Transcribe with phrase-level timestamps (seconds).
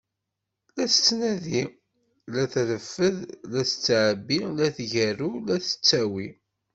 [0.77, 1.59] La tettnadi,
[2.33, 3.19] la treffed,
[3.51, 6.27] la tettɛebbi, la tgerrew, la tettawi.